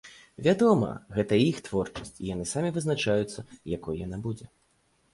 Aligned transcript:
Вядома, 0.45 0.89
гэта 1.17 1.39
іх 1.49 1.61
творчасць 1.69 2.15
і 2.21 2.25
яны 2.33 2.49
самі 2.55 2.75
вызначаюцца, 2.81 3.49
якой 3.79 4.05
яна 4.09 4.17
будзе. 4.29 4.45